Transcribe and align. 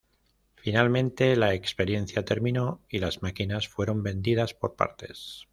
Finalmente 0.55 1.35
la 1.35 1.53
experiencia 1.53 2.25
terminó 2.25 2.81
y 2.89 2.97
las 2.97 3.21
máquinas 3.21 3.67
fueron 3.67 4.01
vendidas 4.01 4.55
por 4.55 4.75
partes. 4.75 5.47